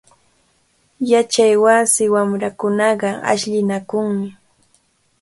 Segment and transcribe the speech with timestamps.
[1.11, 4.27] Yachaywasi wamrakunaqa ashllinakunmi.